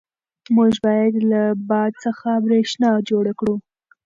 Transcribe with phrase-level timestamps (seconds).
[0.55, 3.55] موږ باید له باد څخه برېښنا جوړه کړو.